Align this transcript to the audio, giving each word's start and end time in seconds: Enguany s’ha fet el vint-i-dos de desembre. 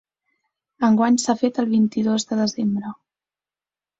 Enguany 0.87 1.19
s’ha 1.23 1.35
fet 1.41 1.59
el 1.63 1.69
vint-i-dos 1.75 2.27
de 2.31 2.39
desembre. 2.41 2.95